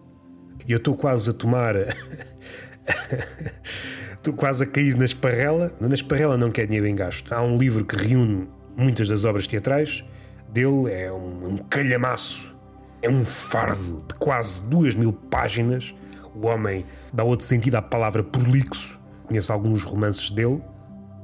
[0.67, 1.75] E eu estou quase a tomar.
[4.17, 5.71] estou quase a cair na esparrela.
[5.79, 7.31] Na esparrela não quer dinheiro em gasto.
[7.35, 10.03] Há um livro que reúne muitas das obras teatrais.
[10.49, 12.57] Dele é um, um calhamaço
[13.03, 15.95] É um fardo de quase duas mil páginas.
[16.35, 19.05] O homem dá outro sentido à palavra prolixo.
[19.27, 20.63] Conheço alguns romances dele.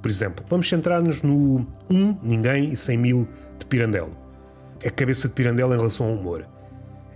[0.01, 4.17] Por exemplo, vamos centrar-nos no Um, Ninguém e Cem Mil de Pirandello.
[4.85, 6.45] A cabeça de Pirandello em relação ao humor.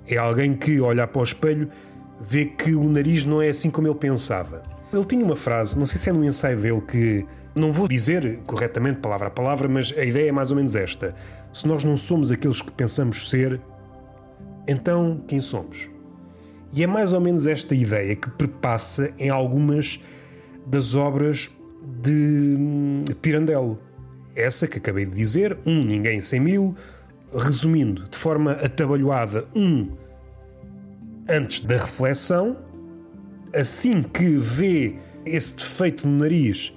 [0.07, 1.69] É alguém que, olhar para o espelho,
[2.21, 4.63] vê que o nariz não é assim como ele pensava.
[4.93, 8.39] Ele tinha uma frase, não sei se é no ensaio dele, que não vou dizer
[8.47, 11.15] corretamente palavra a palavra, mas a ideia é mais ou menos esta:
[11.53, 13.61] se nós não somos aqueles que pensamos ser,
[14.69, 15.91] então quem somos?
[16.73, 20.03] E é mais ou menos esta ideia que perpassa em algumas
[20.67, 21.51] das obras
[22.03, 23.79] de hum, Pirandello.
[24.35, 26.75] Essa que acabei de dizer, um Ninguém Sem Mil,
[27.33, 29.89] resumindo de forma atabalhoada, um
[31.29, 32.57] antes da reflexão,
[33.55, 36.73] assim que vê esse defeito no nariz,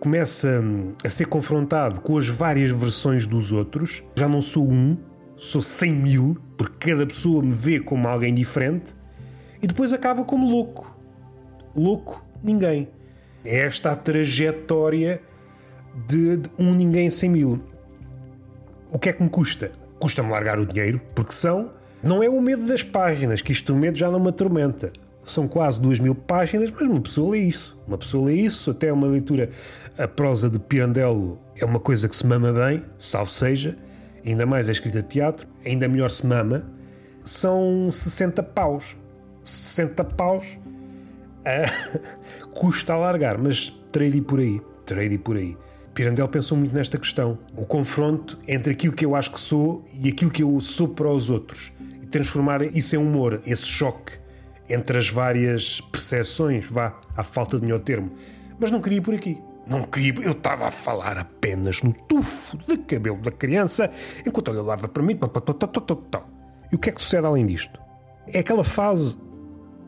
[0.00, 4.02] começa hum, a ser confrontado com as várias versões dos outros.
[4.16, 4.96] Já não sou um,
[5.36, 8.94] sou cem mil, porque cada pessoa me vê como alguém diferente,
[9.62, 10.96] e depois acaba como louco.
[11.74, 12.88] Louco, ninguém.
[13.44, 15.20] É esta a trajetória
[16.06, 17.60] de, de um ninguém cem mil.
[18.90, 19.70] O que é que me custa?
[19.98, 21.70] Custa-me largar o dinheiro, porque são.
[22.02, 24.92] Não é o medo das páginas, que isto o medo já não me atormenta.
[25.24, 27.76] São quase duas mil páginas, mas uma pessoa lê isso.
[27.86, 29.50] Uma pessoa lê isso, até uma leitura.
[29.98, 33.76] A prosa de Pirandello é uma coisa que se mama bem, salvo seja,
[34.24, 36.64] ainda mais a escrita de teatro, ainda melhor se mama.
[37.24, 38.96] São 60 paus.
[39.42, 40.46] 60 paus
[42.40, 44.60] custa alargar, mas terei de ir por aí.
[44.84, 45.56] Terei de ir por aí.
[45.94, 47.38] Pirandello pensou muito nesta questão.
[47.56, 51.08] O confronto entre aquilo que eu acho que sou e aquilo que eu sou para
[51.08, 51.72] os outros.
[52.02, 54.12] E transformar isso em humor, esse choque
[54.68, 58.12] entre as várias percepções, vá, à falta de melhor termo.
[58.58, 59.40] Mas não queria ir por aqui.
[59.66, 60.14] Não queria.
[60.22, 63.90] Eu estava a falar apenas no tufo de cabelo da criança
[64.24, 65.18] enquanto ele olhava para mim.
[66.70, 67.80] E o que é que sucede além disto?
[68.26, 69.18] É aquela fase,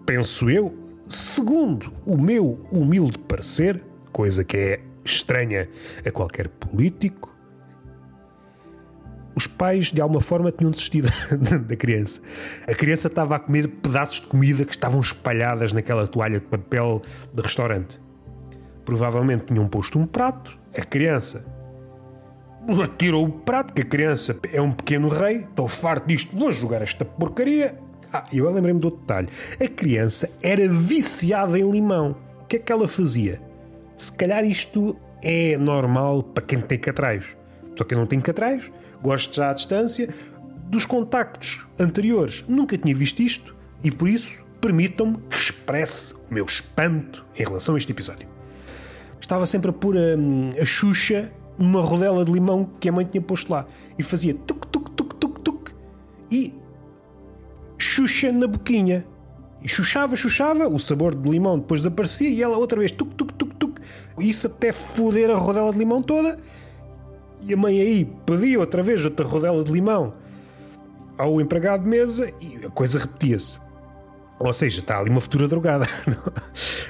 [0.04, 0.74] penso eu,
[1.10, 5.68] segundo o meu humilde parecer, coisa que é estranha
[6.06, 7.30] a qualquer político,
[9.34, 11.08] os pais de alguma forma tinham desistido
[11.66, 12.20] da criança.
[12.68, 17.02] A criança estava a comer pedaços de comida que estavam espalhadas naquela toalha de papel
[17.32, 18.00] de restaurante.
[18.84, 21.44] Provavelmente tinham posto um prato, a criança
[22.98, 26.82] tirou o prato, que a criança é um pequeno rei, estou farto disto, vou jogar
[26.82, 27.78] esta porcaria.
[28.12, 29.28] Ah, eu lembrei-me do detalhe.
[29.62, 32.16] A criança era viciada em limão.
[32.42, 33.40] O que é que ela fazia?
[33.96, 37.36] Se calhar isto é normal para quem tem catraios.
[37.76, 38.70] Só que eu não tenho catraios,
[39.00, 40.08] gosto já à distância.
[40.68, 46.44] Dos contactos anteriores, nunca tinha visto isto e por isso permitam-me que expresse o meu
[46.44, 48.28] espanto em relação a este episódio.
[49.20, 53.20] Estava sempre a pôr a, a Xuxa numa rodela de limão que a mãe tinha
[53.20, 53.66] posto lá
[53.98, 55.70] e fazia tuc tuc tuc tuc tuc
[56.30, 56.54] e
[58.00, 59.06] Xuxa na boquinha.
[59.62, 63.32] E chuchava, chuchava, o sabor de limão depois desaparecia e ela outra vez tuc tuc
[63.34, 63.78] tuc tuc.
[64.18, 66.38] Isso até foder a rodela de limão toda.
[67.42, 70.14] E a mãe aí pedia outra vez outra rodela de limão
[71.18, 73.58] ao empregado de mesa e a coisa repetia-se.
[74.38, 75.86] Ou seja, está ali uma futura drogada.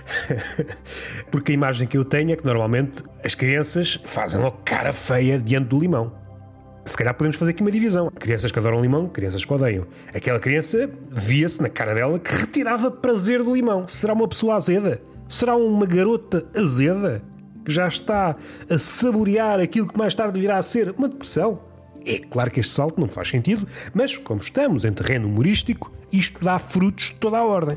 [1.33, 5.41] Porque a imagem que eu tenho é que normalmente as crianças fazem logo cara feia
[5.41, 6.20] diante do limão.
[6.85, 8.11] Se calhar podemos fazer aqui uma divisão.
[8.11, 9.87] Crianças que adoram limão, crianças que odeiam.
[10.15, 13.87] Aquela criança via-se na cara dela que retirava prazer do limão.
[13.87, 15.01] Será uma pessoa azeda?
[15.29, 17.23] Será uma garota azeda?
[17.65, 18.37] Que já está
[18.69, 21.61] a saborear aquilo que mais tarde virá a ser uma depressão?
[22.05, 26.43] É claro que este salto não faz sentido, mas como estamos em terreno humorístico, isto
[26.43, 27.77] dá frutos de toda a ordem.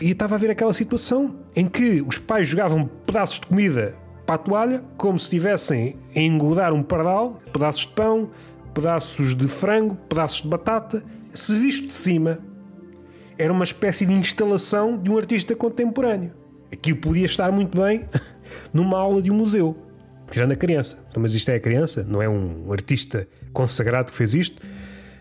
[0.00, 3.94] E estava a ver aquela situação em que os pais jogavam pedaços de comida
[4.26, 8.28] para a toalha, como se estivessem a engodar um pardal, pedaços de pão,
[8.74, 11.02] pedaços de frango, pedaços de batata.
[11.32, 12.40] Se visto de cima,
[13.38, 16.32] era uma espécie de instalação de um artista contemporâneo.
[16.72, 18.08] Aquilo podia estar muito bem
[18.74, 19.76] numa aula de um museu,
[20.28, 20.98] tirando a criança.
[21.08, 24.60] Então, mas isto é a criança, não é um artista consagrado que fez isto.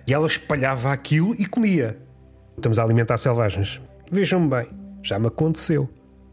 [0.07, 1.97] E ela espalhava aquilo e comia.
[2.55, 3.81] Estamos a alimentar selvagens.
[4.11, 4.67] Vejam-me bem,
[5.03, 5.89] já me aconteceu.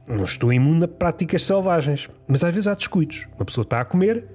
[0.08, 3.26] Não estou imune a práticas selvagens, mas às vezes há descuidos.
[3.36, 4.26] Uma pessoa está a comer,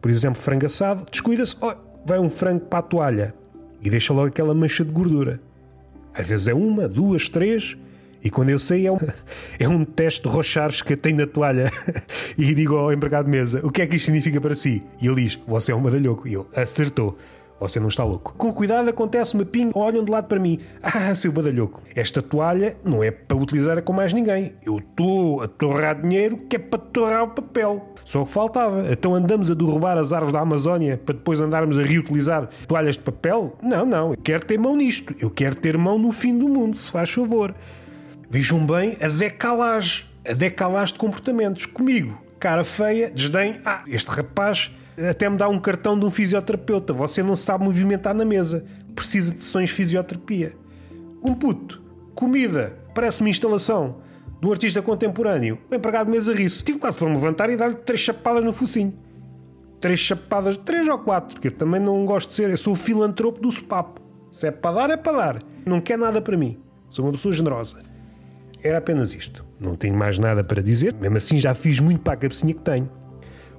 [0.00, 3.34] por exemplo, frango assado, descuida-se, oh, vai um frango para a toalha
[3.82, 5.40] e deixa logo aquela mancha de gordura.
[6.14, 7.76] Às vezes é uma, duas, três,
[8.22, 8.98] e quando eu sei é um,
[9.58, 11.70] é um teste de rochares que eu tenho na toalha
[12.36, 14.82] e digo ao empregado de mesa: o que é que isto significa para si?
[15.00, 16.26] E ele diz: você é um madalhoco.
[16.26, 17.16] E eu: acertou.
[17.60, 18.34] Você não está louco.
[18.36, 20.60] Com cuidado acontece uma ping, olham de lado para mim.
[20.82, 24.54] Ah, seu badalhoco, esta toalha não é para utilizar com mais ninguém.
[24.64, 27.94] Eu estou a torrar dinheiro que é para torrar o papel.
[28.04, 28.90] Só que faltava.
[28.90, 33.02] Então andamos a derrubar as árvores da Amazónia para depois andarmos a reutilizar toalhas de
[33.02, 33.56] papel?
[33.62, 34.10] Não, não.
[34.12, 35.14] Eu quero ter mão nisto.
[35.20, 37.54] Eu quero ter mão no fim do mundo, se faz favor.
[38.30, 40.06] Vejam bem a decalagem.
[40.26, 41.66] A decalagem de comportamentos.
[41.66, 43.60] Comigo, cara feia, desdém.
[43.64, 44.70] Ah, este rapaz
[45.10, 46.92] até me dá um cartão de um fisioterapeuta.
[46.92, 48.64] Você não sabe movimentar na mesa.
[48.94, 50.54] Precisa de sessões de fisioterapia.
[51.22, 51.82] Um puto.
[52.14, 52.74] Comida.
[52.94, 53.96] Parece-me instalação
[54.40, 56.64] do artista contemporâneo, o empregado de mesa riso.
[56.64, 58.94] Tive quase para me levantar e dar-lhe três chapadas no focinho.
[59.80, 62.50] Três chapadas, três ou quatro, que eu também não gosto de ser.
[62.50, 64.00] Eu sou o filantropo do sopapo.
[64.32, 65.38] Se é para dar, é para dar.
[65.64, 66.58] Não quer nada para mim.
[66.88, 67.78] Sou uma pessoa generosa.
[68.62, 69.44] Era apenas isto.
[69.60, 70.94] Não tenho mais nada para dizer.
[70.94, 72.90] Mesmo assim, já fiz muito para a cabecinha que tenho.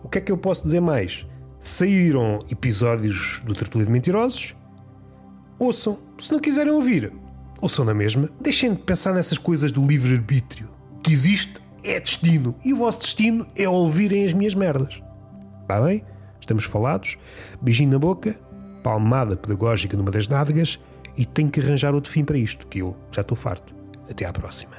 [0.03, 1.25] O que é que eu posso dizer mais?
[1.59, 4.55] Saíram episódios do Tertúlio de Mentirosos.
[5.57, 5.99] Ouçam.
[6.17, 7.11] Se não quiserem ouvir,
[7.61, 8.29] ouçam na mesma.
[8.39, 10.69] Deixem de pensar nessas coisas do livre-arbítrio.
[10.97, 12.55] O que existe é destino.
[12.63, 15.01] E o vosso destino é ouvirem as minhas merdas.
[15.61, 16.03] Está bem?
[16.39, 17.17] Estamos falados.
[17.61, 18.39] Beijinho na boca,
[18.83, 20.79] palmada pedagógica numa das nádegas
[21.17, 23.75] e tenho que arranjar outro fim para isto, que eu já estou farto.
[24.09, 24.78] Até à próxima.